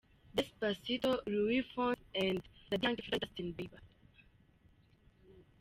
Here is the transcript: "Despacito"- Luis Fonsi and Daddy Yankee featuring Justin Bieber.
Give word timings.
"Despacito"- 0.35 1.19
Luis 1.31 1.63
Fonsi 1.75 2.01
and 2.15 2.41
Daddy 2.71 2.87
Yankee 2.87 3.03
featuring 3.03 3.19
Justin 3.21 3.53
Bieber. 3.53 3.81